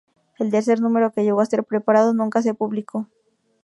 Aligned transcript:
El 0.39 0.49
tercer 0.49 0.81
número, 0.81 1.11
que 1.11 1.23
llegó 1.23 1.41
a 1.41 1.45
ser 1.45 1.63
preparado, 1.63 2.11
nunca 2.15 2.41
se 2.41 2.55
publicó. 2.55 3.07